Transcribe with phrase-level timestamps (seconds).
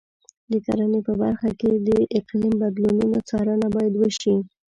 [0.51, 1.89] د کرنې په برخه کې د
[2.19, 4.35] اقلیم بدلونونو څارنه باید وشي.